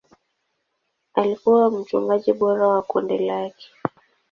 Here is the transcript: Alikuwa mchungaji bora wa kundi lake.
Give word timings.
Alikuwa 1.13 1.71
mchungaji 1.71 2.33
bora 2.33 2.67
wa 2.67 2.81
kundi 2.81 3.17
lake. 3.17 3.67